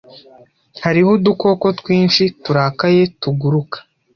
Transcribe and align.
Hariho 0.83 1.09
udukoko 1.17 1.65
twinshi 1.79 2.23
turakaye 2.43 3.01
tuguruka. 3.21 3.77